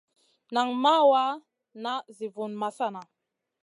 [0.53, 1.23] Nan wawa
[1.83, 3.01] ŋa zi vun masana.